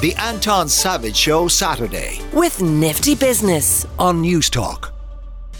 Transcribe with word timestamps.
The 0.00 0.14
Anton 0.14 0.66
Savage 0.70 1.14
Show 1.14 1.46
Saturday. 1.46 2.20
With 2.32 2.62
Nifty 2.62 3.14
Business. 3.14 3.84
On 3.98 4.22
Newstalk. 4.22 4.92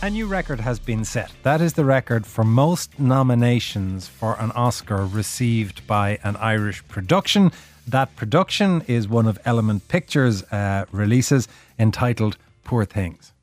A 0.01 0.09
new 0.09 0.27
record 0.27 0.61
has 0.61 0.79
been 0.79 1.05
set. 1.05 1.31
That 1.43 1.61
is 1.61 1.75
the 1.75 1.85
record 1.85 2.25
for 2.25 2.43
most 2.43 2.99
nominations 2.99 4.09
for 4.09 4.41
an 4.41 4.51
Oscar 4.53 5.05
received 5.05 5.87
by 5.87 6.19
an 6.25 6.37
Irish 6.37 6.83
production. 6.89 7.53
That 7.87 8.17
production 8.17 8.83
is 8.87 9.07
one 9.07 9.29
of 9.29 9.39
Element 9.45 9.89
Pictures' 9.89 10.43
uh, 10.45 10.87
releases 10.91 11.47
entitled 11.79 12.39
Poor 12.65 12.87
Things. 12.87 13.35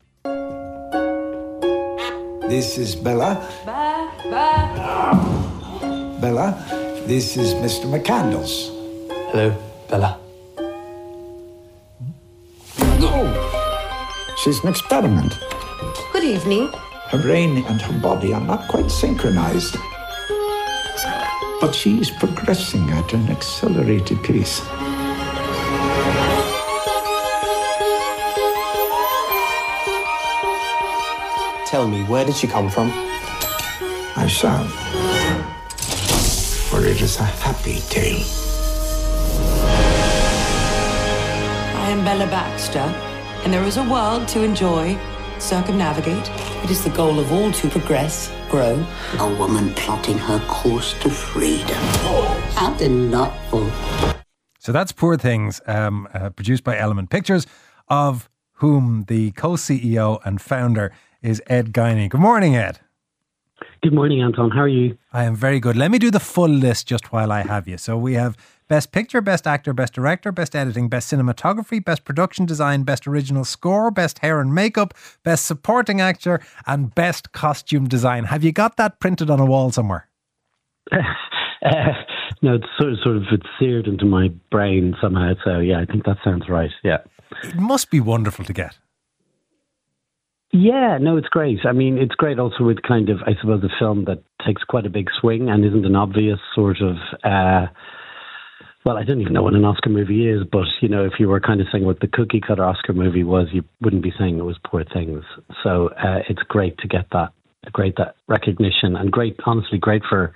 This 2.49 2.79
is 2.79 2.95
Bella. 2.95 3.47
Ba, 3.67 4.11
ba. 4.31 6.19
Bella, 6.19 7.03
this 7.05 7.37
is 7.37 7.53
Mr. 7.53 7.85
McCandles. 7.85 8.71
Hello, 9.29 9.55
Bella. 9.91 10.26
She's 14.47 14.63
an 14.63 14.69
experiment. 14.69 15.37
Good 16.13 16.23
evening. 16.23 16.71
Her 17.09 17.21
brain 17.21 17.65
and 17.65 17.81
her 17.81 17.99
body 17.99 18.33
are 18.33 18.39
not 18.39 18.69
quite 18.69 18.89
synchronized. 18.89 19.75
But 21.59 21.75
she's 21.75 22.09
progressing 22.09 22.89
at 22.91 23.11
an 23.11 23.27
accelerated 23.29 24.23
pace. 24.23 24.61
Tell 31.69 31.85
me, 31.89 32.05
where 32.05 32.23
did 32.23 32.37
she 32.37 32.47
come 32.47 32.69
from? 32.69 32.89
I 34.15 34.27
shall. 34.29 34.63
For 36.69 36.85
it 36.85 37.01
is 37.01 37.19
a 37.19 37.25
happy 37.25 37.81
tale. 37.89 38.23
I 41.83 41.89
am 41.89 42.05
Bella 42.05 42.27
Baxter, 42.27 43.06
and 43.43 43.53
there 43.53 43.63
is 43.63 43.77
a 43.77 43.83
world 43.83 44.27
to 44.29 44.43
enjoy 44.43 44.97
circumnavigate. 45.39 46.29
It 46.63 46.71
is 46.71 46.83
the 46.83 46.89
goal 46.89 47.19
of 47.19 47.31
all 47.31 47.51
to 47.51 47.69
progress, 47.69 48.31
grow. 48.49 48.85
A 49.19 49.35
woman 49.35 49.73
plotting 49.75 50.17
her 50.17 50.39
course 50.47 50.93
to 51.01 51.09
freedom. 51.09 51.77
How 52.55 52.73
delightful. 52.77 53.69
So 54.59 54.71
that's 54.71 54.91
Poor 54.91 55.17
Things, 55.17 55.61
um, 55.67 56.07
uh, 56.13 56.29
produced 56.29 56.63
by 56.63 56.77
Element 56.77 57.09
Pictures, 57.09 57.47
of 57.87 58.29
whom 58.53 59.05
the 59.07 59.31
co 59.31 59.51
CEO 59.51 60.19
and 60.25 60.41
founder 60.41 60.91
is 61.21 61.41
Ed 61.47 61.71
Guiney. 61.71 62.09
Good 62.09 62.21
morning, 62.21 62.55
Ed. 62.55 62.79
Good 63.83 63.93
morning, 63.93 64.21
Anton. 64.21 64.49
How 64.49 64.61
are 64.61 64.67
you? 64.67 64.97
I 65.13 65.23
am 65.25 65.35
very 65.35 65.59
good. 65.59 65.75
Let 65.75 65.91
me 65.91 65.99
do 65.99 66.09
the 66.09 66.19
full 66.19 66.49
list 66.49 66.87
just 66.87 67.11
while 67.11 67.31
I 67.31 67.43
have 67.43 67.67
you. 67.67 67.77
So 67.77 67.97
we 67.97 68.15
have 68.15 68.35
Best 68.67 68.91
Picture, 68.91 69.21
Best 69.21 69.45
Actor, 69.45 69.73
Best 69.73 69.93
Director, 69.93 70.31
Best 70.31 70.55
Editing, 70.55 70.89
Best 70.89 71.11
Cinematography, 71.11 71.83
Best 71.83 72.03
Production 72.03 72.45
Design, 72.45 72.83
Best 72.83 73.07
Original 73.07 73.45
Score, 73.45 73.91
Best 73.91 74.19
Hair 74.19 74.41
and 74.41 74.53
Makeup, 74.53 74.93
Best 75.23 75.45
Supporting 75.45 76.01
Actor, 76.01 76.41
and 76.65 76.93
Best 76.95 77.31
Costume 77.33 77.87
Design. 77.87 78.25
Have 78.25 78.43
you 78.43 78.51
got 78.51 78.77
that 78.77 78.99
printed 78.99 79.29
on 79.29 79.39
a 79.39 79.45
wall 79.45 79.71
somewhere? 79.71 80.07
uh, 80.91 80.97
no, 82.41 82.55
it's 82.55 82.67
sort 82.79 82.93
of, 82.93 82.99
sort 83.03 83.17
of 83.17 83.23
it's 83.31 83.47
seared 83.59 83.87
into 83.87 84.05
my 84.05 84.29
brain 84.49 84.95
somehow. 84.99 85.33
So 85.45 85.59
yeah, 85.59 85.79
I 85.79 85.85
think 85.85 86.05
that 86.05 86.17
sounds 86.23 86.49
right. 86.49 86.71
Yeah, 86.83 86.99
it 87.43 87.55
must 87.55 87.91
be 87.91 87.99
wonderful 87.99 88.43
to 88.45 88.53
get. 88.53 88.77
Yeah, 90.51 90.97
no, 90.99 91.17
it's 91.17 91.27
great. 91.27 91.59
I 91.65 91.73
mean, 91.73 91.97
it's 91.97 92.15
great 92.15 92.39
also 92.39 92.63
with 92.63 92.81
kind 92.81 93.09
of, 93.09 93.17
I 93.25 93.33
suppose, 93.39 93.63
a 93.63 93.79
film 93.79 94.05
that 94.05 94.23
takes 94.45 94.63
quite 94.63 94.85
a 94.85 94.89
big 94.89 95.09
swing 95.19 95.49
and 95.49 95.65
isn't 95.65 95.85
an 95.85 95.95
obvious 95.95 96.39
sort 96.55 96.77
of. 96.81 96.95
Uh, 97.23 97.67
well, 98.85 98.97
I 98.97 99.03
don't 99.03 99.19
even 99.19 99.33
know 99.33 99.43
what 99.43 99.55
an 99.55 99.65
Oscar 99.65 99.89
movie 99.89 100.29
is, 100.29 100.43
but 100.49 100.65
you 100.81 100.87
know, 100.87 101.03
if 101.03 101.13
you 101.19 101.27
were 101.27 101.41
kind 101.41 101.59
of 101.59 101.67
saying 101.71 101.83
what 101.83 101.99
the 101.99 102.07
cookie 102.07 102.39
cutter 102.39 102.63
Oscar 102.63 102.93
movie 102.93 103.25
was, 103.25 103.47
you 103.51 103.63
wouldn't 103.81 104.03
be 104.03 104.13
saying 104.17 104.37
it 104.39 104.43
was 104.43 104.57
Poor 104.65 104.85
Things. 104.85 105.25
So 105.63 105.89
uh, 105.89 106.19
it's 106.29 106.41
great 106.47 106.77
to 106.77 106.87
get 106.87 107.07
that, 107.11 107.33
great 107.73 107.97
that 107.97 108.15
recognition, 108.29 108.95
and 108.95 109.11
great, 109.11 109.37
honestly, 109.45 109.77
great 109.77 110.03
for 110.07 110.31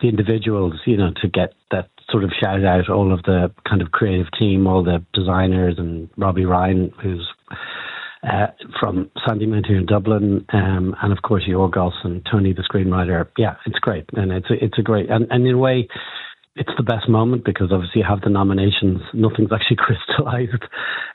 the 0.00 0.08
individuals, 0.08 0.74
you 0.86 0.96
know, 0.96 1.12
to 1.22 1.28
get 1.28 1.52
that 1.70 1.88
sort 2.10 2.24
of 2.24 2.32
shout 2.42 2.64
out. 2.64 2.88
All 2.88 3.12
of 3.12 3.22
the 3.22 3.52
kind 3.68 3.80
of 3.80 3.92
creative 3.92 4.26
team, 4.36 4.66
all 4.66 4.82
the 4.82 5.04
designers, 5.14 5.76
and 5.78 6.10
Robbie 6.16 6.46
Ryan, 6.46 6.92
who's 7.00 7.24
uh, 8.24 8.46
from 8.80 9.10
Sandymount 9.26 9.66
here 9.66 9.78
in 9.78 9.86
Dublin, 9.86 10.44
um, 10.52 10.94
and 11.02 11.12
of 11.12 11.22
course 11.22 11.44
Yorgos 11.48 11.92
and 12.04 12.26
Tony, 12.30 12.52
the 12.52 12.62
screenwriter. 12.62 13.26
Yeah, 13.36 13.56
it's 13.66 13.78
great, 13.78 14.04
and 14.14 14.32
it's 14.32 14.50
a, 14.50 14.64
it's 14.64 14.78
a 14.78 14.82
great, 14.82 15.10
and, 15.10 15.26
and 15.30 15.46
in 15.46 15.54
a 15.54 15.58
way, 15.58 15.88
it's 16.56 16.70
the 16.76 16.82
best 16.82 17.08
moment 17.08 17.44
because 17.44 17.70
obviously 17.72 18.00
you 18.00 18.06
have 18.08 18.20
the 18.22 18.30
nominations. 18.30 19.00
Nothing's 19.12 19.50
actually 19.52 19.76
crystallized, 19.78 20.64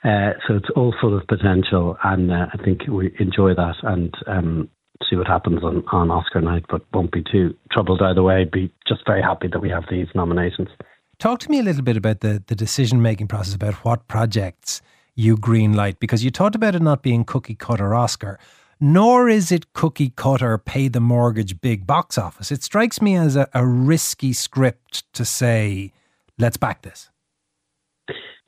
uh, 0.03 0.37
so 0.47 0.55
it's 0.55 0.69
all 0.75 0.93
full 1.01 1.17
of 1.17 1.25
potential, 1.27 1.97
and 2.03 2.31
uh, 2.31 2.47
I 2.53 2.63
think 2.63 2.81
we 2.87 3.15
enjoy 3.19 3.55
that 3.55 3.75
and 3.83 4.13
um, 4.27 4.69
see 5.09 5.15
what 5.15 5.27
happens 5.27 5.63
on, 5.63 5.83
on 5.91 6.11
Oscar 6.11 6.41
night. 6.41 6.65
But 6.69 6.83
won't 6.93 7.11
be 7.11 7.23
too 7.23 7.55
troubled 7.71 8.01
either 8.01 8.21
way. 8.21 8.45
Be 8.45 8.71
just 8.87 9.01
very 9.07 9.21
happy 9.21 9.47
that 9.51 9.59
we 9.59 9.69
have 9.69 9.83
these 9.89 10.07
nominations. 10.13 10.69
Talk 11.17 11.39
to 11.39 11.49
me 11.49 11.59
a 11.59 11.63
little 11.63 11.83
bit 11.83 11.97
about 11.97 12.19
the 12.19 12.43
the 12.45 12.55
decision 12.55 13.01
making 13.01 13.27
process 13.27 13.55
about 13.55 13.73
what 13.85 14.07
projects 14.07 14.81
you 15.19 15.37
green 15.37 15.73
light 15.73 15.99
because 15.99 16.23
you 16.23 16.31
talked 16.31 16.55
about 16.55 16.75
it 16.75 16.81
not 16.81 17.03
being 17.03 17.23
cookie 17.23 17.55
cutter 17.55 17.93
Oscar 17.93 18.39
nor 18.79 19.27
is 19.27 19.51
it 19.51 19.73
cookie 19.73 20.11
cutter, 20.15 20.57
pay 20.57 20.87
the 20.87 21.01
mortgage, 21.01 21.59
big 21.59 21.85
box 21.85 22.17
office. 22.17 22.51
It 22.51 22.63
strikes 22.63 23.01
me 23.01 23.15
as 23.15 23.35
a, 23.35 23.47
a 23.53 23.65
risky 23.65 24.31
script 24.31 25.11
to 25.13 25.25
say, 25.25 25.91
let's 26.37 26.57
back 26.57 26.83
this. 26.83 27.09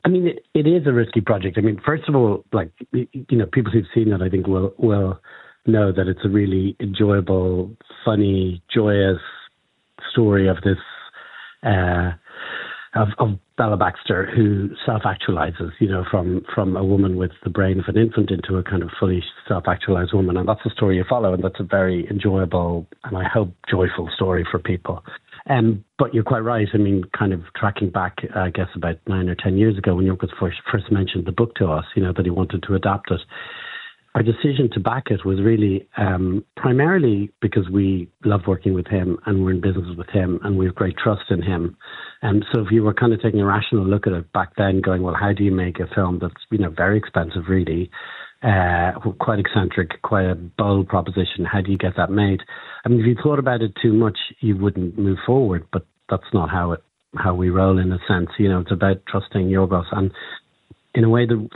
I 0.04 0.10
mean, 0.10 0.28
it, 0.28 0.46
it 0.54 0.66
is 0.66 0.88
a 0.88 0.94
risky 0.94 1.22
project. 1.22 1.58
I 1.58 1.62
mean, 1.62 1.80
first 1.86 2.08
of 2.08 2.16
all, 2.16 2.44
like 2.54 2.72
you 2.94 3.38
know, 3.38 3.46
people 3.46 3.72
who've 3.72 3.86
seen 3.94 4.12
it, 4.12 4.22
I 4.22 4.30
think 4.30 4.48
will 4.48 4.74
will 4.78 5.20
know 5.68 5.92
that 5.92 6.08
it's 6.08 6.22
a 6.24 6.30
really 6.30 6.76
enjoyable, 6.80 7.70
funny, 8.04 8.64
joyous 8.74 9.20
story 10.12 10.48
of 10.48 10.58
this 10.64 10.80
uh, 11.62 12.12
of, 12.94 13.10
of 13.20 13.40
Bella 13.58 13.78
Baxter, 13.78 14.30
who 14.36 14.70
self-actualizes, 14.86 15.72
you 15.80 15.88
know, 15.88 16.04
from 16.10 16.44
from 16.54 16.76
a 16.76 16.84
woman 16.84 17.16
with 17.16 17.32
the 17.44 17.50
brain 17.50 17.80
of 17.80 17.86
an 17.88 17.98
infant 17.98 18.32
into 18.32 18.58
a 18.58 18.64
kind 18.64 18.84
of 18.84 18.90
fully 19.00 19.24
self-actualized 19.48 20.14
woman, 20.14 20.38
and 20.38 20.48
that's 20.48 20.64
the 20.64 20.72
story 20.72 20.98
you 20.98 21.06
follow, 21.08 21.34
and 21.34 21.44
that's 21.44 21.60
a 21.60 21.64
very 21.64 22.08
enjoyable 22.10 22.88
and 23.04 23.18
I 23.18 23.24
hope 23.24 23.54
joyful 23.70 24.10
story 24.16 24.46
for 24.50 24.60
people. 24.60 25.04
Um, 25.50 25.84
but 25.98 26.14
you're 26.14 26.24
quite 26.24 26.40
right. 26.40 26.68
I 26.74 26.78
mean, 26.78 27.04
kind 27.18 27.34
of 27.34 27.42
tracking 27.56 27.90
back, 27.90 28.18
I 28.36 28.50
guess, 28.50 28.68
about 28.76 28.98
nine 29.08 29.28
or 29.28 29.36
ten 29.36 29.58
years 29.58 29.78
ago 29.78 29.96
when 29.96 30.06
Yorgos 30.06 30.30
first, 30.40 30.58
first 30.72 30.92
mentioned 30.92 31.26
the 31.26 31.32
book 31.32 31.56
to 31.56 31.68
us, 31.68 31.86
you 31.96 32.04
know, 32.04 32.14
that 32.16 32.26
he 32.26 32.30
wanted 32.32 32.64
to 32.68 32.76
adapt 32.76 33.10
it 33.12 33.22
our 34.14 34.24
decision 34.24 34.70
to 34.74 34.80
back 34.80 35.06
it 35.10 35.26
was 35.26 35.40
really 35.42 35.88
um, 35.98 36.44
primarily 36.58 37.32
because 37.42 37.70
we 37.70 38.10
love 38.26 38.42
working 38.46 38.74
with 38.74 38.88
him 38.88 39.18
and 39.26 39.44
we're 39.44 39.52
in 39.52 39.62
business 39.62 39.88
with 39.98 40.10
him 40.10 40.40
and 40.44 40.58
we 40.58 40.66
have 40.66 40.76
great 40.76 40.98
trust 40.98 41.30
in 41.30 41.42
him. 41.42 41.78
And 42.22 42.46
so 42.52 42.62
if 42.62 42.68
you 42.72 42.84
were 42.84 42.94
kind 42.94 43.14
of 43.14 43.22
taking 43.22 43.40
a 43.40 43.46
rational 43.46 43.86
look 43.86 44.08
at 44.08 44.14
it 44.14 44.32
back 44.34 44.54
then, 44.58 44.82
going, 44.82 45.02
well, 45.02 45.16
how 45.16 45.32
do 45.32 45.44
you 45.44 45.52
make 45.52 45.80
a 45.80 45.88
film 45.96 46.20
that's 46.22 46.36
you 46.52 46.58
know 46.58 46.70
very 46.70 46.98
expensive, 46.98 47.44
really, 47.48 47.90
uh, 48.44 48.92
quite 49.20 49.40
eccentric, 49.40 50.02
quite 50.02 50.26
a 50.26 50.36
bold 50.36 50.90
proposition? 50.90 51.46
How 51.46 51.62
do 51.62 51.72
you 51.72 51.78
get 51.78 51.96
that 51.96 52.12
made? 52.12 52.42
I 52.86 52.90
mean, 52.90 53.00
if 53.00 53.06
you 53.06 53.16
thought 53.24 53.40
about 53.40 53.62
it 53.62 53.72
too 53.82 53.94
much, 53.94 54.18
you 54.42 54.58
wouldn't 54.58 55.00
move 55.00 55.20
forward. 55.26 55.66
But 55.72 55.86
that's 56.10 56.32
not 56.34 56.50
how 56.50 56.74
it 56.74 56.84
how 57.18 57.34
we 57.34 57.50
roll 57.50 57.78
in 57.78 57.92
a 57.92 58.00
sense. 58.08 58.30
You 58.38 58.50
know, 58.50 58.60
it's 58.60 58.72
about 58.72 59.06
trusting 59.08 59.48
Yorgos 59.48 59.86
and 59.92 60.12
in 60.94 61.04
a 61.06 61.10
way 61.10 61.26
that 61.26 61.50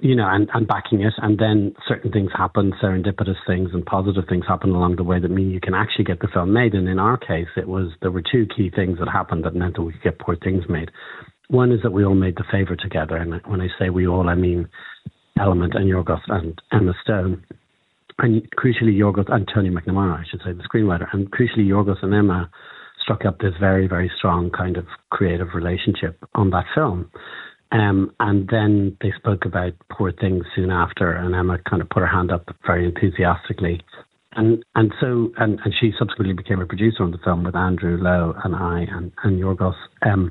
you 0.00 0.14
know 0.14 0.28
and, 0.28 0.48
and 0.52 0.68
backing 0.68 1.00
it 1.00 1.14
and 1.18 1.38
then 1.38 1.74
certain 1.88 2.12
things 2.12 2.30
happen 2.36 2.72
serendipitous 2.82 3.36
things 3.46 3.70
and 3.72 3.86
positive 3.86 4.24
things 4.28 4.44
happen 4.46 4.70
along 4.70 4.96
the 4.96 5.04
way 5.04 5.18
that 5.18 5.30
mean 5.30 5.50
you 5.50 5.60
can 5.60 5.74
actually 5.74 6.04
get 6.04 6.20
the 6.20 6.28
film 6.32 6.52
made. 6.52 6.74
And 6.74 6.88
in 6.88 6.98
our 6.98 7.16
case 7.16 7.48
it 7.56 7.68
was 7.68 7.90
there 8.02 8.10
were 8.10 8.22
two 8.22 8.46
key 8.54 8.70
things 8.74 8.98
that 8.98 9.08
happened 9.08 9.44
that 9.44 9.54
meant 9.54 9.76
that 9.76 9.82
we 9.82 9.92
could 9.92 10.02
get 10.02 10.18
poor 10.18 10.36
things 10.36 10.64
made. 10.68 10.90
One 11.48 11.72
is 11.72 11.80
that 11.82 11.92
we 11.92 12.04
all 12.04 12.14
made 12.14 12.36
the 12.36 12.44
Favourite 12.50 12.80
together. 12.80 13.16
And 13.16 13.40
when 13.46 13.60
i 13.60 13.68
say 13.78 13.88
we 13.88 14.06
all 14.06 14.28
i 14.28 14.34
mean 14.34 14.68
element 15.40 15.74
and 15.74 15.90
yorgos 15.90 16.20
and 16.28 16.60
emma 16.70 16.92
stone. 17.02 17.42
And 18.18 18.46
crucially 18.52 18.94
yorgos 18.94 19.32
and 19.32 19.48
tony 19.54 19.70
mcnamara 19.70 20.20
i 20.20 20.24
should 20.30 20.42
say 20.44 20.52
the 20.52 20.64
screenwriter. 20.64 21.06
And 21.14 21.30
crucially 21.30 21.66
yorgos 21.66 22.02
and 22.02 22.12
emma 22.12 22.50
struck 23.00 23.24
up 23.24 23.38
this 23.38 23.54
very 23.58 23.88
very 23.88 24.12
strong 24.18 24.50
kind 24.50 24.76
of 24.76 24.84
creative 25.10 25.48
relationship 25.54 26.18
on 26.34 26.50
that 26.50 26.66
film 26.74 27.10
um, 27.72 28.14
and 28.20 28.48
then 28.48 28.96
they 29.00 29.12
spoke 29.16 29.44
about 29.46 29.72
poor 29.90 30.12
things 30.12 30.44
soon 30.54 30.70
after, 30.70 31.10
and 31.12 31.34
Emma 31.34 31.58
kind 31.68 31.80
of 31.80 31.88
put 31.88 32.00
her 32.00 32.06
hand 32.06 32.30
up 32.30 32.54
very 32.66 32.84
enthusiastically. 32.84 33.80
And 34.32 34.64
and 34.74 34.92
so 35.00 35.32
and, 35.38 35.58
and 35.64 35.74
she 35.78 35.92
subsequently 35.98 36.34
became 36.34 36.60
a 36.60 36.66
producer 36.66 37.02
on 37.02 37.10
the 37.10 37.18
film 37.18 37.44
with 37.44 37.56
Andrew 37.56 37.98
Lowe 37.98 38.34
and 38.44 38.54
I 38.54 38.86
and, 38.90 39.12
and 39.24 39.40
Yorgos. 39.40 39.74
Um, 40.02 40.30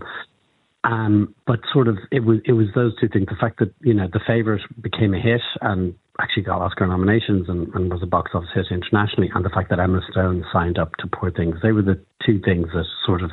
um, 0.84 1.36
but 1.46 1.60
sort 1.72 1.88
of 1.88 1.98
it 2.12 2.22
was 2.22 2.40
it 2.46 2.54
was 2.54 2.68
those 2.74 2.94
two 3.00 3.08
things. 3.08 3.28
The 3.28 3.36
fact 3.40 3.60
that 3.60 3.74
you 3.82 3.94
know 3.94 4.08
the 4.12 4.22
Favourite 4.26 4.62
became 4.82 5.14
a 5.14 5.20
hit 5.20 5.42
and 5.62 5.96
actually 6.20 6.44
got 6.44 6.62
Oscar 6.62 6.88
nominations 6.88 7.50
and, 7.50 7.68
and 7.74 7.92
was 7.92 8.04
a 8.04 8.08
box 8.08 8.32
office 8.34 8.50
hit 8.54 8.66
internationally, 8.72 9.32
and 9.34 9.44
the 9.46 9.50
fact 9.50 9.70
that 9.70 9.80
Emma 9.80 10.02
Stone 10.12 10.46
signed 10.54 10.78
up 10.78 10.96
to 10.98 11.08
Poor 11.08 11.32
Things. 11.32 11.58
They 11.62 11.72
were 11.72 11.84
the 11.84 12.00
two 12.26 12.40
things 12.40 12.68
that 12.74 12.86
sort 13.06 13.22
of 13.24 13.32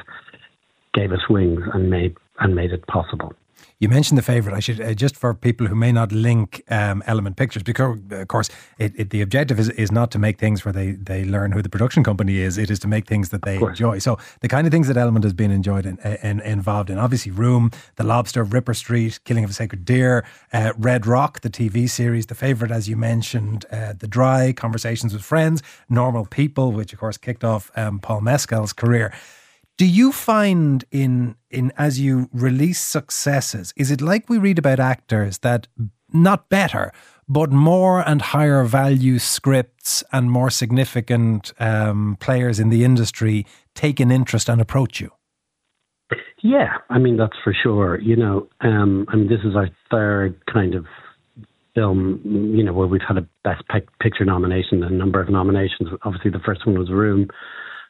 gave 0.95 1.13
us 1.13 1.29
wings 1.29 1.61
and 1.73 1.91
made 1.91 2.17
and 2.41 2.55
made 2.55 2.73
it 2.73 2.87
possible. 2.87 3.35
You 3.81 3.89
mentioned 3.89 4.19
the 4.19 4.23
favorite. 4.23 4.57
I 4.57 4.59
should 4.59 4.81
uh, 4.81 4.93
just 4.93 5.17
for 5.17 5.33
people 5.35 5.69
who 5.69 5.77
may 5.77 5.93
not 5.93 6.11
link 6.11 6.65
um, 6.69 7.01
Element 7.07 7.37
Pictures, 7.37 7.63
because 7.63 7.97
of 8.11 8.27
course 8.27 8.51
it, 8.77 8.93
it, 8.97 9.11
the 9.11 9.21
objective 9.21 9.61
is, 9.61 9.69
is 9.71 9.93
not 9.93 10.11
to 10.11 10.19
make 10.19 10.37
things 10.37 10.65
where 10.65 10.73
they, 10.73 10.93
they 10.93 11.25
learn 11.25 11.53
who 11.53 11.63
the 11.63 11.69
production 11.69 12.03
company 12.03 12.39
is. 12.39 12.59
It 12.59 12.71
is 12.71 12.81
to 12.81 12.89
make 12.89 13.07
things 13.07 13.29
that 13.29 13.43
they 13.43 13.57
enjoy. 13.57 14.01
So 14.01 14.19
the 14.41 14.49
kind 14.49 14.67
of 14.67 14.73
things 14.73 14.89
that 14.89 14.97
Element 14.97 15.23
has 15.23 15.33
been 15.33 15.53
enjoyed 15.53 15.87
and 15.87 15.97
in, 16.01 16.17
in, 16.17 16.41
involved 16.41 16.91
in, 16.91 16.99
obviously 16.99 17.31
Room, 17.31 17.71
The 17.95 18.05
Lobster, 18.05 18.43
Ripper 18.43 18.75
Street, 18.75 19.21
Killing 19.25 19.45
of 19.45 19.51
a 19.51 19.55
Sacred 19.55 19.85
Deer, 19.85 20.25
uh, 20.53 20.73
Red 20.77 21.07
Rock, 21.07 21.43
the 21.43 21.51
TV 21.51 21.89
series, 21.89 22.27
the 22.27 22.35
favorite 22.35 22.73
as 22.73 22.89
you 22.89 22.97
mentioned, 22.97 23.65
uh, 23.71 23.93
The 23.97 24.09
Dry, 24.09 24.53
Conversations 24.53 25.13
with 25.13 25.23
Friends, 25.23 25.63
Normal 25.89 26.27
People, 26.27 26.73
which 26.73 26.93
of 26.93 26.99
course 26.99 27.17
kicked 27.17 27.45
off 27.45 27.71
um, 27.77 28.01
Paul 28.01 28.23
Mescal's 28.23 28.73
career. 28.73 29.13
Do 29.79 29.87
you 29.87 30.11
find 30.11 30.85
in 30.91 31.37
in 31.51 31.73
as 31.79 32.01
you 32.01 32.29
release 32.33 32.81
successes, 32.81 33.73
is 33.77 33.93
it 33.93 34.01
like 34.01 34.29
we 34.29 34.37
read 34.37 34.59
about 34.59 34.81
actors 34.81 35.39
that 35.39 35.69
not 36.13 36.49
better, 36.49 36.91
but 37.29 37.53
more 37.53 38.01
and 38.01 38.21
higher 38.21 38.65
value 38.65 39.21
scripts 39.21 40.03
and 40.13 40.33
more 40.33 40.51
significant 40.51 41.53
um, 41.61 42.17
players 42.19 42.59
in 42.59 42.71
the 42.71 42.85
industry 42.85 43.47
take 43.77 44.01
an 44.01 44.11
interest 44.11 44.49
and 44.49 44.61
approach 44.61 45.01
you? 45.01 45.13
Yeah, 46.43 46.79
I 46.91 46.99
mean 46.99 47.17
that's 47.17 47.39
for 47.45 47.55
sure. 47.55 48.01
You 48.01 48.17
know, 48.17 48.49
um, 48.63 49.07
I 49.11 49.15
mean 49.15 49.29
this 49.29 49.45
is 49.45 49.55
our 49.55 49.71
third 49.93 50.45
kind 50.53 50.75
of 50.75 50.87
film, 51.77 52.21
you 52.25 52.65
know, 52.65 52.73
where 52.73 52.89
we've 52.89 53.01
had 53.07 53.17
a 53.17 53.29
Best 53.45 53.63
Picture 54.01 54.25
nomination, 54.25 54.83
a 54.83 54.91
number 54.91 55.21
of 55.21 55.29
nominations. 55.29 55.89
Obviously, 56.03 56.33
the 56.33 56.41
first 56.45 56.67
one 56.67 56.77
was 56.77 56.91
Room, 56.91 57.29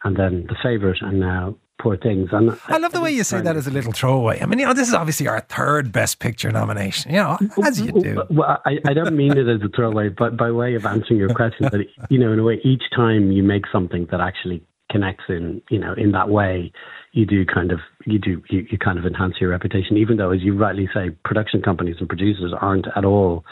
and 0.05 0.19
then 0.19 0.45
The 0.49 0.57
Favorite, 0.63 0.99
and 1.01 1.19
now 1.19 1.57
poor 1.79 1.97
things. 1.97 2.29
And 2.33 2.59
I 2.67 2.79
love 2.79 2.93
the 2.93 3.01
way 3.01 3.13
you 3.13 3.25
say 3.25 3.41
that 3.41 3.57
as 3.57 3.67
a 3.67 3.71
little 3.71 3.93
throwaway. 3.93 4.41
I 4.41 4.47
mean, 4.47 4.59
you 4.59 4.67
know, 4.67 4.75
this 4.75 4.89
is 4.89 4.95
obviously 4.95 5.29
our 5.29 5.41
third 5.41 5.93
Best 5.93 6.19
Picture 6.19 6.51
nomination. 6.51 7.13
You 7.13 7.19
know, 7.19 7.39
as 7.65 7.81
you 7.81 7.93
do. 7.93 8.23
Well, 8.31 8.61
I, 8.65 8.79
I 8.87 8.95
don't 8.95 9.17
mean 9.17 9.33
it 9.33 9.49
as 9.49 9.61
a 9.63 9.69
throwaway, 9.75 10.09
but 10.09 10.37
by 10.37 10.51
way 10.51 10.75
of 10.75 10.85
answering 10.87 11.19
your 11.19 11.35
question, 11.35 11.69
that 11.71 11.85
you 12.11 12.19
know, 12.19 12.33
in 12.33 12.39
a 12.39 12.43
way, 12.43 12.61
each 12.65 12.85
time 12.95 13.33
you 13.33 13.43
make 13.43 13.65
something 13.73 14.07
that 14.11 14.21
actually 14.21 14.63
connects 14.91 15.25
in, 15.29 15.63
you 15.71 15.79
know, 15.79 15.95
in 15.95 16.13
that 16.13 16.29
way, 16.29 16.73
you 17.13 17.27
do 17.27 17.45
kind 17.45 17.73
of 17.73 17.81
you 18.07 18.19
do 18.19 18.43
you, 18.51 18.67
you 18.71 18.79
kind 18.79 18.99
of 18.99 19.07
enhance 19.07 19.35
your 19.41 19.51
reputation. 19.51 19.97
Even 19.97 20.17
though, 20.17 20.31
as 20.31 20.43
you 20.43 20.57
rightly 20.57 20.89
say, 20.95 21.11
production 21.25 21.63
companies 21.63 21.97
and 22.01 22.09
producers 22.09 22.53
aren't 22.61 22.87
at 22.97 23.05
all 23.05 23.45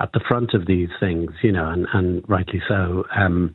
at 0.00 0.12
the 0.12 0.20
front 0.28 0.52
of 0.54 0.66
these 0.66 0.90
things, 1.00 1.30
you 1.42 1.52
know, 1.52 1.68
and, 1.70 1.86
and 1.94 2.22
rightly 2.28 2.62
so. 2.68 3.04
Um, 3.16 3.54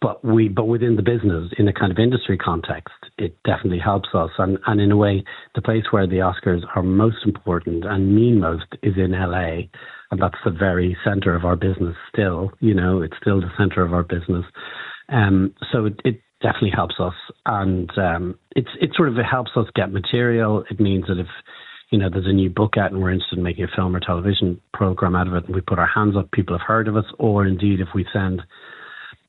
but 0.00 0.24
we 0.24 0.48
but 0.48 0.66
within 0.66 0.96
the 0.96 1.02
business 1.02 1.52
in 1.58 1.68
a 1.68 1.72
kind 1.72 1.92
of 1.92 1.98
industry 1.98 2.36
context 2.36 2.94
it 3.16 3.36
definitely 3.44 3.78
helps 3.78 4.08
us. 4.14 4.30
And 4.38 4.58
and 4.66 4.80
in 4.80 4.90
a 4.92 4.96
way 4.96 5.24
the 5.54 5.62
place 5.62 5.84
where 5.90 6.06
the 6.06 6.16
oscars 6.16 6.62
are 6.74 6.82
most 6.82 7.18
important 7.24 7.84
and 7.84 8.14
mean 8.14 8.40
most 8.40 8.66
is 8.82 8.94
in 8.96 9.12
la 9.12 9.60
and 10.10 10.22
that's 10.22 10.38
the 10.44 10.50
very 10.50 10.96
center 11.04 11.34
of 11.34 11.44
our 11.44 11.56
business 11.56 11.96
still 12.12 12.50
you 12.60 12.74
know 12.74 13.02
it's 13.02 13.16
still 13.20 13.40
the 13.40 13.50
center 13.56 13.82
of 13.82 13.92
our 13.92 14.04
business. 14.04 14.44
Um 15.08 15.54
so 15.72 15.86
it, 15.86 16.00
it 16.04 16.20
definitely 16.40 16.72
helps 16.74 16.96
us. 16.98 17.14
And 17.46 17.90
um 17.98 18.38
it's 18.56 18.70
it 18.80 18.90
sort 18.96 19.08
of 19.08 19.18
it 19.18 19.26
helps 19.26 19.52
us 19.56 19.66
get 19.74 19.92
material. 19.92 20.64
It 20.70 20.80
means 20.80 21.06
that 21.08 21.18
if 21.18 21.28
you 21.90 21.98
know, 21.98 22.10
there's 22.10 22.26
a 22.26 22.32
new 22.32 22.50
book 22.50 22.74
out 22.76 22.92
and 22.92 23.00
we're 23.00 23.12
interested 23.12 23.38
in 23.38 23.44
making 23.44 23.64
a 23.64 23.68
film 23.74 23.96
or 23.96 24.00
television 24.00 24.60
program 24.74 25.16
out 25.16 25.26
of 25.26 25.34
it 25.34 25.46
and 25.46 25.54
we 25.54 25.62
put 25.62 25.78
our 25.78 25.86
hands 25.86 26.16
up, 26.16 26.30
people 26.32 26.56
have 26.56 26.66
heard 26.66 26.86
of 26.86 26.96
us, 26.96 27.06
or 27.18 27.46
indeed 27.46 27.80
if 27.80 27.88
we 27.94 28.04
send 28.12 28.42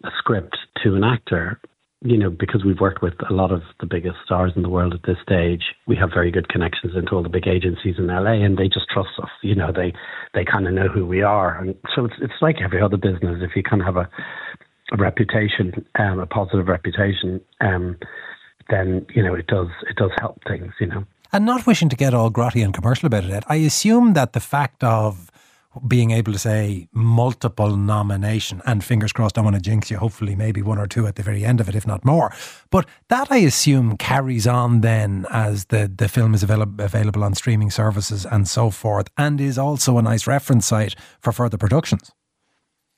a 0.04 0.10
script 0.18 0.58
to 0.84 0.96
an 0.96 1.04
actor, 1.04 1.60
you 2.02 2.18
know, 2.18 2.30
because 2.30 2.64
we've 2.64 2.80
worked 2.80 3.02
with 3.02 3.14
a 3.30 3.34
lot 3.34 3.52
of 3.52 3.62
the 3.82 3.86
biggest 3.86 4.16
stars 4.24 4.54
in 4.56 4.62
the 4.62 4.70
world 4.70 4.94
at 4.94 5.02
this 5.04 5.18
stage, 5.22 5.64
we 5.88 5.98
have 5.98 6.10
very 6.14 6.32
good 6.32 6.48
connections 6.48 6.94
into 6.96 7.12
all 7.14 7.24
the 7.24 7.30
big 7.30 7.48
agencies 7.48 7.96
in 7.98 8.08
LA, 8.08 8.34
and 8.34 8.58
they 8.58 8.70
just 8.70 8.88
trust 8.90 9.10
us. 9.22 9.30
You 9.42 9.56
know, 9.56 9.72
they 9.74 9.94
they 10.34 10.46
kind 10.46 10.68
of 10.68 10.74
know 10.74 10.88
who 10.88 11.06
we 11.06 11.22
are, 11.22 11.60
and 11.60 11.76
so 11.96 12.06
it's 12.06 12.16
it's 12.22 12.42
like 12.42 12.58
every 12.64 12.82
other 12.82 12.98
business. 12.98 13.40
If 13.42 13.56
you 13.56 13.64
kind 13.64 13.82
of 13.82 13.86
have 13.86 13.98
a, 13.98 14.10
a 14.94 14.98
reputation, 14.98 15.86
um, 16.00 16.20
a 16.20 16.26
positive 16.26 16.68
reputation, 16.68 17.42
um, 17.60 17.98
then 18.70 19.06
you 19.14 19.22
know 19.22 19.34
it 19.34 19.48
does 19.48 19.68
it 19.90 19.98
does 19.98 20.12
help 20.20 20.40
things. 20.48 20.72
You 20.80 20.88
know, 20.88 21.06
and 21.34 21.46
not 21.46 21.68
wishing 21.68 21.90
to 21.90 21.98
get 21.98 22.14
all 22.14 22.32
grotty 22.32 22.64
and 22.64 22.74
commercial 22.74 23.08
about 23.08 23.26
it, 23.26 23.44
I 23.48 23.56
assume 23.58 24.14
that 24.14 24.32
the 24.32 24.40
fact 24.40 24.86
of 24.86 25.30
being 25.88 26.12
able 26.12 26.34
to 26.34 26.40
say 26.40 26.88
multiple 26.92 27.76
nomination 27.76 28.62
and 28.66 28.84
fingers 28.84 29.14
crossed, 29.14 29.38
I 29.38 29.42
want 29.42 29.56
to 29.56 29.62
jinx 29.62 29.92
you, 29.92 29.98
hopefully 29.98 30.36
maybe 30.36 30.62
one 30.62 30.80
or 30.80 30.88
two 30.88 31.06
at 31.08 31.16
the 31.16 31.24
very 31.24 31.46
end 31.46 31.62
of 31.62 31.70
it, 31.70 31.76
if 31.76 31.86
not 31.86 32.04
more. 32.04 32.34
But 32.72 32.88
that 33.10 33.32
I 33.32 33.38
assume 33.38 33.98
carries 33.98 34.48
on 34.48 34.82
then 34.82 35.26
as 35.30 35.66
the, 35.66 35.92
the 35.94 36.08
film 36.08 36.34
is 36.34 36.44
avail- 36.44 36.62
available 36.62 37.24
on 37.24 37.36
streaming 37.36 37.70
services 37.72 38.26
and 38.26 38.48
so 38.48 38.70
forth, 38.70 39.10
and 39.18 39.40
is 39.40 39.58
also 39.58 39.98
a 39.98 40.02
nice 40.02 40.28
reference 40.28 40.66
site 40.66 40.96
for 41.20 41.32
further 41.32 41.58
productions. 41.58 42.12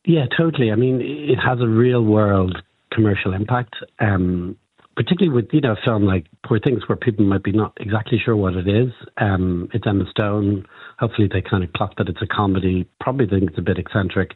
Yeah, 0.06 0.26
totally. 0.36 0.72
I 0.72 0.76
mean, 0.76 1.02
it 1.02 1.38
has 1.38 1.60
a 1.60 1.68
real 1.68 2.04
world 2.04 2.58
commercial 2.92 3.34
impact. 3.34 3.76
Um, 4.00 4.58
particularly 5.02 5.34
with 5.34 5.52
you 5.52 5.62
know 5.62 5.74
a 5.74 5.86
film 5.86 6.06
like 6.06 6.28
Poor 6.46 6.60
Things, 6.60 6.88
where 6.88 6.96
people 6.96 7.26
might 7.26 7.44
be 7.44 7.52
not 7.52 7.74
exactly 7.78 8.20
sure 8.24 8.36
what 8.36 8.54
it 8.54 8.68
is. 8.68 8.92
Um, 9.18 9.68
it's 9.74 9.86
Emma 9.88 10.06
Stone. 10.12 10.66
Hopefully, 11.00 11.28
they 11.32 11.42
kind 11.42 11.64
of 11.64 11.74
clock 11.74 11.96
that 11.98 12.08
it's 12.08 12.22
a 12.22 12.28
comedy. 12.28 12.88
Probably 13.00 13.26
think 13.28 13.50
it's 13.50 13.58
a 13.58 13.64
bit 13.64 13.80
eccentric. 13.80 14.32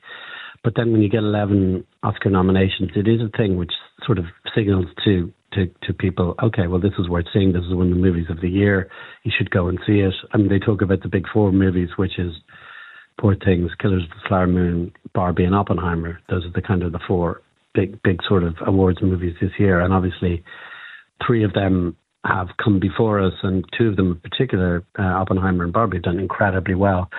But 0.64 0.74
then 0.76 0.92
when 0.92 1.04
you 1.04 1.10
get 1.10 1.20
11 1.20 1.86
Oscar 2.02 2.32
nominations, 2.32 2.90
it 2.96 3.08
is 3.08 3.22
a 3.22 3.38
thing 3.38 3.56
which 3.56 3.74
sort 4.04 4.18
of 4.18 4.26
signals 4.56 4.88
to, 5.04 5.32
to, 5.54 5.68
to 5.84 5.94
people, 5.94 6.34
okay, 6.42 6.66
well, 6.66 6.82
this 6.82 6.94
is 6.98 7.08
worth 7.08 7.28
seeing. 7.32 7.54
This 7.54 7.62
is 7.66 7.76
one 7.76 7.92
of 7.92 7.94
the 7.94 8.02
movies 8.02 8.26
of 8.32 8.42
the 8.42 8.50
year. 8.50 8.90
You 9.24 9.32
should 9.38 9.52
go 9.52 9.68
and 9.68 9.78
see 9.86 10.00
it. 10.00 10.16
I 10.34 10.38
mean, 10.38 10.50
they 10.50 10.58
talk 10.58 10.82
about 10.82 11.04
the 11.04 11.08
big 11.08 11.26
four 11.32 11.52
movies, 11.52 11.90
which 11.98 12.18
is 12.18 12.34
Poor 13.22 13.36
Things, 13.36 13.70
Killers 13.80 14.06
of 14.06 14.10
the 14.10 14.28
Flower 14.28 14.48
Moon, 14.48 14.92
Barbie, 15.14 15.46
and 15.46 15.54
Oppenheimer. 15.54 16.20
Those 16.30 16.46
are 16.46 16.52
the 16.52 16.64
kind 16.64 16.82
of 16.82 16.92
the 16.92 17.00
four 17.08 17.44
big, 17.76 18.02
big 18.02 18.22
sort 18.28 18.44
of 18.44 18.56
awards 18.66 19.02
movies 19.02 19.36
this 19.42 19.52
year. 19.60 19.80
And 19.82 19.94
obviously, 19.94 20.44
three 21.26 21.44
of 21.44 21.54
them 21.54 21.96
have 22.26 22.48
come 22.64 22.80
before 22.80 23.22
us, 23.22 23.34
and 23.44 23.64
two 23.78 23.90
of 23.90 23.98
them 23.98 24.14
in 24.14 24.30
particular, 24.30 24.84
uh, 24.98 25.04
Oppenheimer 25.04 25.64
and 25.64 25.74
Barbie, 25.74 25.98
have 25.98 26.04
done 26.04 26.20
incredibly 26.20 26.74
well. 26.74 27.10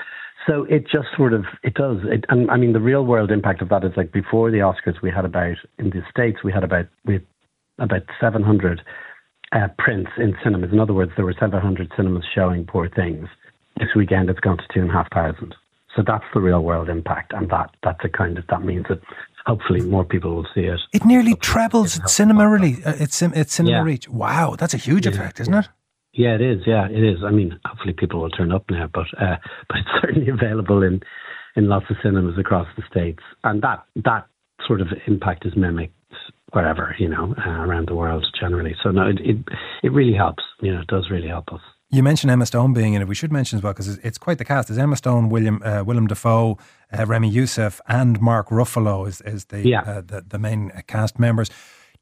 So 0.47 0.65
it 0.65 0.85
just 0.91 1.09
sort 1.17 1.33
of 1.33 1.45
it 1.63 1.75
does. 1.75 1.99
It, 2.05 2.25
and 2.29 2.51
I 2.51 2.57
mean, 2.57 2.73
the 2.73 2.81
real 2.81 3.05
world 3.05 3.31
impact 3.31 3.63
of 3.63 3.69
that 3.71 3.85
is 3.85 3.93
like 3.97 4.13
before 4.13 4.51
the 4.51 4.59
Oscars, 4.59 5.01
we 5.03 5.11
had 5.11 5.25
about 5.25 5.57
in 5.79 5.91
the 5.91 6.03
states 6.11 6.39
we 6.45 6.53
had 6.53 6.65
about 6.65 6.87
we 7.05 7.15
had 7.15 7.27
about 7.79 8.03
700 8.21 8.81
uh, 9.53 9.69
prints 9.79 10.11
in 10.19 10.37
cinemas. 10.43 10.73
In 10.73 10.81
other 10.81 10.95
words, 10.95 11.13
there 11.17 11.25
were 11.25 11.35
700 11.39 11.93
cinemas 11.97 12.25
showing 12.33 12.65
Poor 12.65 12.89
Things. 12.89 13.29
This 13.79 13.89
weekend, 13.95 14.31
it's 14.31 14.41
gone 14.41 14.57
to 14.57 14.65
two 14.73 14.81
and 14.81 14.91
a 14.91 14.93
half 14.93 15.13
thousand. 15.13 15.55
So 15.95 16.03
that's 16.07 16.25
the 16.33 16.41
real 16.41 16.63
world 16.63 16.89
impact, 16.89 17.33
and 17.33 17.51
that 17.51 17.71
that's 17.83 18.05
a 18.05 18.09
kind 18.09 18.39
of 18.39 18.47
that 18.49 18.63
means 18.63 18.87
that 18.89 19.01
hopefully 19.47 19.81
more 19.81 20.05
people 20.05 20.35
will 20.35 20.47
see 20.55 20.63
it. 20.63 20.81
It 20.93 21.05
nearly 21.05 21.31
hopefully 21.31 21.55
trebles 21.55 21.97
its 21.97 22.13
cinema 22.13 22.49
really. 22.49 22.83
Uh, 22.85 22.95
its 22.99 23.23
its 23.23 23.55
cinema 23.55 23.77
yeah. 23.77 23.83
reach. 23.83 24.09
Wow, 24.09 24.57
that's 24.59 24.75
a 24.75 24.79
huge 24.79 25.07
effect, 25.07 25.41
isn't 25.41 25.53
yeah. 25.53 25.61
it? 25.61 25.69
Yeah, 26.13 26.35
it 26.35 26.41
is. 26.41 26.63
Yeah, 26.67 26.87
it 26.89 27.05
is. 27.05 27.19
I 27.25 27.31
mean, 27.31 27.59
hopefully 27.65 27.93
people 27.93 28.21
will 28.21 28.31
turn 28.31 28.53
up 28.53 28.65
now, 28.71 28.89
but 28.93 29.07
uh, 29.21 29.37
but 29.69 29.79
it's 29.79 29.89
certainly 30.01 30.29
available 30.29 30.83
in 30.83 31.01
in 31.57 31.69
lots 31.69 31.87
of 31.91 31.97
cinemas 32.03 32.39
across 32.39 32.67
the 32.77 32.83
states, 32.91 33.23
and 33.45 33.63
that 33.63 33.85
that 34.05 34.27
sort 34.67 34.81
of 34.81 34.89
impact 35.07 35.47
is 35.47 35.53
mimicked 35.57 35.93
wherever 36.53 36.95
you 36.99 37.09
know 37.09 37.35
uh, 37.39 37.51
around 37.51 37.89
the 37.89 37.95
world 37.95 38.27
generally. 38.39 38.75
So 38.83 38.91
no, 38.91 39.07
it, 39.09 39.21
it 39.21 39.37
it 39.83 39.93
really 39.93 40.15
helps. 40.15 40.43
You 40.61 40.75
know, 40.75 40.81
it 40.81 40.89
does 40.89 41.09
really 41.11 41.29
help 41.29 41.53
us. 41.53 41.61
You 41.97 42.03
mentioned 42.03 42.31
Emma 42.31 42.45
Stone 42.45 42.75
being 42.75 42.93
in 42.93 43.01
it. 43.01 43.09
We 43.09 43.15
should 43.15 43.33
mention 43.33 43.57
as 43.57 43.63
well 43.63 43.73
because 43.73 43.97
it's 43.97 44.19
quite 44.19 44.37
the 44.37 44.45
cast. 44.45 44.69
Is 44.69 44.77
Emma 44.77 44.97
Stone, 44.97 45.31
William 45.31 45.63
uh, 45.65 45.83
Willem 45.83 46.07
Dafoe, 46.07 46.59
uh, 46.93 47.07
Ramy 47.07 47.31
Youssef, 47.31 47.81
and 47.89 48.21
Mark 48.21 48.51
Ruffalo 48.51 49.09
is 49.09 49.23
is 49.23 49.47
the, 49.47 49.67
yeah. 49.67 49.81
uh, 49.81 50.03
the 50.03 50.23
the 50.29 50.39
main 50.39 50.71
cast 50.89 51.19
members. 51.19 51.49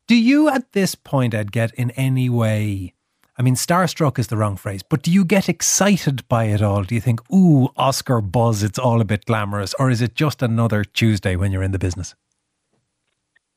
Do 0.09 0.17
you 0.17 0.49
at 0.49 0.73
this 0.73 0.97
point, 0.97 1.33
Ed, 1.33 1.53
get 1.53 1.73
in 1.75 1.93
any 1.93 2.29
way? 2.29 2.93
I 3.39 3.43
mean, 3.43 3.55
starstruck 3.55 4.19
is 4.19 4.27
the 4.27 4.37
wrong 4.37 4.57
phrase, 4.57 4.83
but 4.83 5.01
do 5.01 5.13
you 5.13 5.25
get 5.25 5.49
excited 5.49 6.27
by 6.27 6.47
it 6.47 6.61
all? 6.61 6.83
Do 6.83 6.97
you 6.97 7.01
think, 7.01 7.21
"Ooh, 7.33 7.69
Oscar 7.77 8.21
buzz"? 8.21 8.65
It's 8.65 8.81
all 8.81 9.01
a 9.01 9.05
bit 9.05 9.27
glamorous, 9.27 9.75
or 9.79 9.91
is 9.91 10.03
it 10.03 10.17
just 10.17 10.43
another 10.43 10.83
Tuesday 10.83 11.37
when 11.37 11.53
you're 11.53 11.63
in 11.63 11.71
the 11.71 11.79
business? 11.79 12.17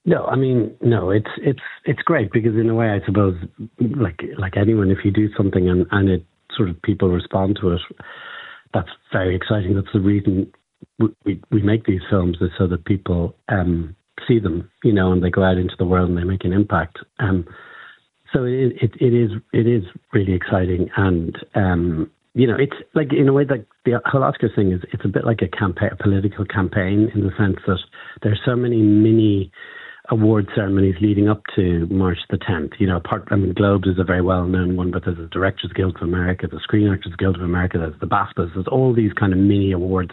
No, 0.08 0.24
I 0.24 0.38
mean, 0.38 0.74
no, 0.82 1.10
it's 1.10 1.30
it's 1.38 1.60
it's 1.84 2.02
great 2.02 2.32
because 2.32 2.56
in 2.56 2.70
a 2.70 2.74
way, 2.74 2.92
I 2.92 3.06
suppose, 3.06 3.36
like 3.78 4.22
like 4.40 4.56
anyone, 4.56 4.90
if 4.90 5.00
you 5.04 5.12
do 5.12 5.28
something 5.36 5.70
and 5.70 5.86
and 5.92 6.10
it 6.10 6.26
sort 6.56 6.70
of 6.70 6.82
people 6.82 7.10
respond 7.10 7.60
to 7.60 7.74
it, 7.74 7.82
that's 8.74 8.88
very 9.12 9.36
exciting. 9.36 9.76
That's 9.76 9.92
the 9.94 10.00
reason 10.00 10.50
we 10.98 11.10
we, 11.26 11.42
we 11.52 11.62
make 11.62 11.86
these 11.86 12.00
films 12.10 12.38
is 12.40 12.52
so 12.58 12.68
that 12.68 12.86
people 12.86 13.36
um, 13.50 13.98
see 14.26 14.40
them, 14.40 14.72
you 14.82 14.94
know, 14.94 15.12
and 15.12 15.22
they 15.22 15.30
go 15.30 15.44
out 15.44 15.58
into 15.58 15.76
the 15.78 15.86
world 15.86 16.08
and 16.08 16.18
they 16.18 16.24
make 16.24 16.46
an 16.46 16.54
impact. 16.54 17.00
Um, 17.20 17.46
so 18.32 18.46
it, 18.46 18.82
it 18.82 18.92
it 19.02 19.14
is 19.14 19.32
it 19.52 19.68
is 19.68 19.84
really 20.14 20.34
exciting 20.34 20.90
and 20.96 21.38
um, 21.54 22.10
you 22.34 22.48
know, 22.48 22.56
it's 22.58 22.78
like 22.94 23.12
in 23.12 23.28
a 23.28 23.34
way 23.34 23.44
like 23.44 23.66
the 23.84 24.00
whole 24.06 24.24
Oscar 24.24 24.50
thing 24.56 24.72
is 24.72 24.80
it's 24.94 25.04
a 25.04 25.10
bit 25.10 25.26
like 25.26 25.42
a 25.42 25.50
campaign, 25.50 25.90
a 25.92 26.02
political 26.02 26.46
campaign 26.46 27.12
in 27.14 27.26
the 27.26 27.32
sense 27.38 27.58
that 27.68 27.80
there's 28.24 28.40
so 28.46 28.56
many 28.56 28.82
mini 28.82 29.52
award 30.10 30.48
ceremonies 30.56 30.96
leading 31.02 31.28
up 31.28 31.42
to 31.56 31.86
March 31.90 32.18
the 32.30 32.38
10th. 32.38 32.74
You 32.80 32.88
know, 32.88 33.00
part, 33.00 33.28
I 33.30 33.36
mean, 33.36 33.54
Globes 33.54 33.88
is 33.88 34.00
a 34.00 34.04
very 34.04 34.22
well 34.22 34.46
known 34.46 34.76
one, 34.76 34.92
but 34.92 35.04
there's 35.06 35.18
the 35.18 35.28
Directors 35.28 35.72
Guild 35.74 35.98
of 35.98 36.02
America, 36.02 36.48
the 36.48 36.60
Screen 36.64 36.88
Actors 36.88 37.14
Guild 37.18 37.36
of 37.36 37.42
America, 37.42 37.78
there's 37.78 38.00
the 38.00 38.08
BAFTAs, 38.08 38.54
there's 38.54 38.68
all 38.72 38.94
these 38.94 39.12
kind 39.14 39.34
of 39.34 39.40
mini 39.40 39.72
awards 39.72 40.12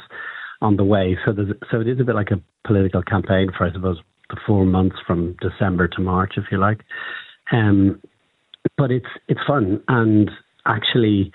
on 0.61 0.77
the 0.77 0.85
way. 0.85 1.17
So 1.25 1.33
there's, 1.33 1.53
so 1.71 1.81
it 1.81 1.89
is 1.89 2.01
a 2.01 2.05
bit 2.05 2.15
like 2.15 2.31
a 2.31 2.41
political 2.67 3.03
campaign 3.03 3.51
for, 3.57 3.67
I 3.67 3.73
suppose, 3.73 3.99
the 4.31 4.37
four 4.47 4.65
months 4.65 4.97
from 5.07 5.37
December 5.41 5.89
to 5.89 6.01
March, 6.01 6.35
if 6.37 6.45
you 6.51 6.59
like. 6.59 6.81
Um, 7.53 8.01
but 8.77 8.91
it's 8.91 9.07
it's 9.29 9.41
fun 9.47 9.83
and 9.89 10.31
actually 10.67 11.31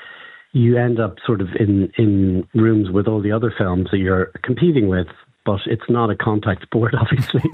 you 0.51 0.78
end 0.78 1.00
up 1.00 1.16
sort 1.25 1.42
of 1.42 1.48
in 1.60 1.92
in 1.98 2.48
rooms 2.56 2.89
with 2.92 3.08
all 3.08 3.22
the 3.22 3.32
other 3.32 3.54
films 3.56 3.88
that 3.92 4.00
you're 4.00 4.32
competing 4.44 4.88
with 4.88 5.08
but 5.50 5.62
it's 5.65 5.89
not 5.89 6.12
a 6.12 6.15
contact 6.15 6.62
sport 6.62 6.94
obviously. 7.00 7.50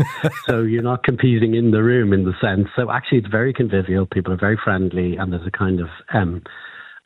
So 0.48 0.62
you're 0.64 0.84
not 0.84 1.04
competing 1.04 1.56
in 1.56 1.72
the 1.72 1.82
room 1.82 2.12
in 2.12 2.26
the 2.26 2.34
sense. 2.42 2.68
So 2.76 2.92
actually 2.92 3.20
it's 3.20 3.28
very 3.28 3.54
convivial. 3.54 4.06
People 4.06 4.34
are 4.34 4.38
very 4.38 4.60
friendly 4.62 5.16
and 5.16 5.32
there's 5.32 5.48
a 5.48 5.52
kind 5.52 5.80
of 5.80 5.88
um 6.14 6.44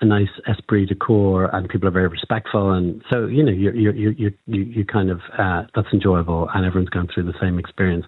a 0.01 0.05
nice 0.05 0.29
esprit 0.47 0.85
de 0.85 0.95
corps 0.95 1.53
and 1.53 1.67
people 1.67 1.87
are 1.87 1.91
very 1.91 2.07
respectful. 2.07 2.71
And 2.71 3.03
so 3.09 3.27
you 3.27 3.43
know 3.43 3.51
you 3.51 3.71
you 3.71 3.91
you 3.91 4.31
you 4.47 4.61
you 4.61 4.85
kind 4.85 5.11
of 5.11 5.19
uh 5.37 5.63
that's 5.75 5.93
enjoyable 5.93 6.49
and 6.53 6.65
everyone's 6.65 6.89
going 6.89 7.09
through 7.13 7.25
the 7.25 7.39
same 7.39 7.59
experience 7.59 8.05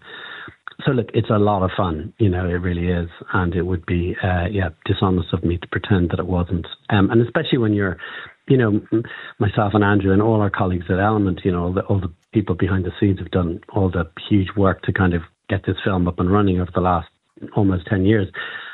so 0.85 0.91
look, 0.91 1.09
it's 1.13 1.29
a 1.29 1.37
lot 1.39 1.63
of 1.63 1.71
fun. 1.75 2.13
You 2.17 2.29
know, 2.29 2.45
it 2.45 2.53
really 2.53 2.89
is, 2.89 3.09
and 3.33 3.53
it 3.55 3.63
would 3.63 3.85
be, 3.85 4.15
uh, 4.23 4.45
yeah, 4.51 4.69
dishonest 4.85 5.33
of 5.33 5.43
me 5.43 5.57
to 5.57 5.67
pretend 5.67 6.11
that 6.11 6.19
it 6.19 6.27
wasn't. 6.27 6.67
Um, 6.89 7.09
and 7.09 7.21
especially 7.21 7.57
when 7.57 7.73
you're, 7.73 7.97
you 8.47 8.57
know, 8.57 8.81
myself 9.39 9.73
and 9.73 9.83
Andrew 9.83 10.13
and 10.13 10.21
all 10.21 10.41
our 10.41 10.49
colleagues 10.49 10.85
at 10.89 10.99
Element, 10.99 11.41
you 11.43 11.51
know, 11.51 11.63
all 11.63 11.73
the, 11.73 11.81
all 11.81 11.99
the 11.99 12.11
people 12.33 12.55
behind 12.55 12.85
the 12.85 12.91
scenes 12.99 13.19
have 13.19 13.31
done 13.31 13.61
all 13.73 13.89
the 13.89 14.09
huge 14.29 14.49
work 14.55 14.81
to 14.83 14.93
kind 14.93 15.13
of 15.13 15.21
get 15.49 15.65
this 15.65 15.75
film 15.83 16.07
up 16.07 16.19
and 16.19 16.31
running 16.31 16.59
over 16.59 16.71
the 16.73 16.81
last 16.81 17.07
almost 17.55 17.85
10 17.87 18.05
years. 18.05 18.27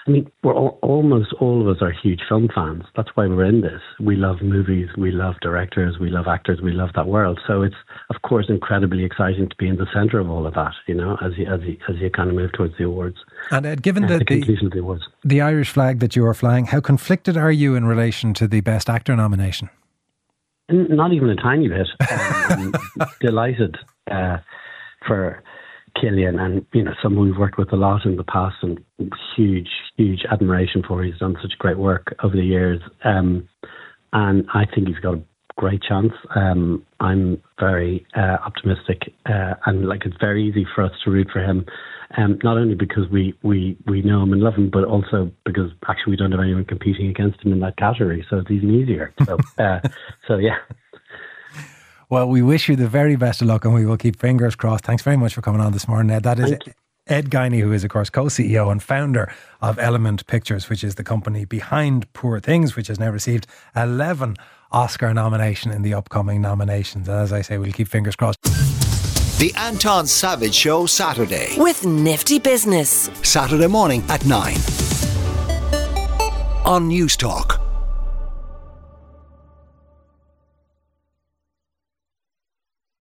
I 0.08 0.12
mean, 0.12 0.32
we're 0.42 0.54
all, 0.54 0.80
almost 0.82 1.34
all 1.42 1.62
of 1.62 1.68
us 1.68 1.82
are 1.82 1.92
huge 1.92 2.22
film 2.30 2.48
fans. 2.56 2.84
That's 2.96 3.10
why 3.16 3.28
we're 3.28 3.44
in 3.44 3.60
this. 3.60 3.82
We 4.00 4.16
love 4.16 4.38
movies, 4.42 4.88
we 4.98 5.12
love 5.12 5.36
directors, 5.42 5.98
we 6.00 6.10
love 6.10 6.28
actors, 6.28 6.62
we 6.62 6.72
love 6.72 6.92
that 6.96 7.08
world. 7.08 7.42
So 7.46 7.62
it's, 7.62 7.76
of 8.10 8.22
course, 8.22 8.46
incredibly 8.48 9.04
exciting 9.04 9.50
to 9.50 9.56
be 9.58 9.68
in 9.68 9.76
the 9.76 9.88
centre 9.94 10.20
of 10.20 10.30
all 10.30 10.48
of 10.48 10.54
that, 10.54 10.72
you 10.88 10.96
know, 10.96 11.18
as 11.22 11.34
you, 11.38 11.46
as 11.46 11.60
you, 11.64 11.78
as 11.90 11.98
you 11.98 12.10
kind 12.10 12.30
of 12.30 12.36
move 12.36 12.54
towards 12.54 12.78
the 12.78 12.86
awards. 12.86 13.18
And 13.52 13.66
uh, 13.66 13.76
given 13.76 14.06
uh, 14.06 14.08
the, 14.08 14.20
the, 14.20 14.26
conclusion 14.26 14.68
of 14.68 14.72
the 14.72 14.80
awards. 14.80 15.04
The 15.26 15.42
Irish 15.42 15.72
flag 15.72 16.00
that 16.00 16.16
you 16.16 16.26
are 16.26 16.34
flying, 16.34 16.68
how 16.68 16.80
conflicted 16.80 17.36
are 17.36 17.52
you 17.52 17.76
in 17.76 17.86
relation 17.86 18.34
to 18.36 18.48
the 18.48 18.62
Best 18.62 18.90
Actor 18.90 19.18
nomination? 19.18 19.70
Not 20.70 21.12
even 21.14 21.30
a 21.30 21.36
tiny 21.36 21.68
bit. 21.68 21.88
Um, 22.50 22.74
delighted 23.20 23.76
uh, 24.10 24.38
for 25.06 25.44
Cillian, 26.02 26.40
and 26.40 26.66
you 26.74 26.84
know, 26.84 26.94
someone 27.02 27.30
we've 27.30 27.38
worked 27.38 27.58
with 27.58 27.72
a 27.74 27.76
lot 27.76 28.06
in 28.06 28.18
the 28.18 28.24
past, 28.24 28.56
and 28.62 28.80
huge, 29.36 29.70
huge 29.96 30.22
admiration 30.32 30.84
for. 30.88 31.04
He's 31.04 31.18
done 31.18 31.36
such 31.42 31.58
great 31.60 31.78
work 31.78 32.16
over 32.24 32.36
the 32.36 32.44
years, 32.46 32.82
um, 33.04 33.48
and 34.14 34.46
I 34.54 34.66
think 34.66 34.88
he's 34.88 35.00
got 35.00 35.16
a 35.16 35.22
great 35.58 35.82
chance. 35.82 36.14
Um, 36.36 36.86
I'm 37.00 37.42
very 37.60 38.06
uh, 38.16 38.38
optimistic, 38.46 39.14
uh, 39.26 39.56
and 39.66 39.88
like 39.88 40.06
it's 40.06 40.16
very 40.20 40.48
easy 40.48 40.66
for 40.74 40.84
us 40.84 40.92
to 41.04 41.12
root 41.12 41.28
for 41.32 41.44
him. 41.44 41.66
Um, 42.16 42.40
not 42.42 42.58
only 42.58 42.76
because 42.76 43.04
we, 43.12 43.34
we, 43.44 43.78
we 43.86 44.02
know 44.02 44.24
him 44.24 44.32
and 44.32 44.42
love 44.42 44.54
him, 44.54 44.70
but 44.72 44.86
also 44.86 45.30
because 45.46 45.72
actually 45.90 46.12
we 46.12 46.16
don't 46.16 46.32
have 46.32 46.40
anyone 46.40 46.64
competing 46.64 47.10
against 47.10 47.44
him 47.44 47.52
in 47.52 47.60
that 47.60 47.76
category, 47.76 48.26
so 48.30 48.38
it's 48.38 48.50
even 48.50 48.74
easier. 48.74 49.14
So, 49.26 49.38
uh, 49.60 49.80
so 50.26 50.38
yeah, 50.38 50.56
well, 52.10 52.28
we 52.28 52.42
wish 52.42 52.70
you 52.70 52.76
the 52.76 52.88
very 52.88 53.16
best 53.16 53.42
of 53.42 53.48
luck 53.48 53.66
and 53.66 53.74
we 53.74 53.86
will 53.86 53.98
keep 53.98 54.18
fingers 54.18 54.56
crossed. 54.56 54.86
Thanks 54.86 55.04
very 55.04 55.18
much 55.18 55.34
for 55.34 55.42
coming 55.42 55.62
on 55.62 55.74
this 55.74 55.88
morning, 55.88 56.10
Ed. 56.10 56.24
That 56.24 56.40
is 56.40 56.56
Ed 57.08 57.30
Guiney, 57.30 57.62
who 57.62 57.72
is, 57.74 57.84
of 57.84 57.90
course, 57.90 58.10
co 58.10 58.26
CEO 58.26 58.72
and 58.72 58.82
founder 58.82 59.32
of 59.62 59.80
Element 59.80 60.26
Pictures, 60.28 60.70
which 60.70 60.84
is 60.84 60.96
the 60.96 61.04
company 61.04 61.46
behind 61.46 62.12
Poor 62.14 62.40
Things, 62.40 62.76
which 62.76 62.88
has 62.88 63.00
now 63.00 63.10
received 63.10 63.48
11 63.76 64.36
Oscar 64.72 65.14
nomination 65.14 65.72
in 65.72 65.82
the 65.82 65.94
upcoming 65.94 66.42
nominations. 66.42 67.08
And 67.08 67.18
as 67.18 67.34
I 67.34 67.42
say, 67.42 67.58
we'll 67.58 67.72
keep 67.72 67.88
fingers 67.88 68.16
crossed. 68.16 68.42
The 69.40 69.54
Anton 69.56 70.08
Savage 70.08 70.56
Show 70.56 70.86
Saturday. 70.86 71.56
With 71.58 71.86
Nifty 71.86 72.40
Business. 72.40 73.10
Saturday 73.22 73.68
morning 73.68 74.04
at 74.10 74.26
9. 74.26 74.56
On 76.66 76.90
Newstalk. 76.90 77.67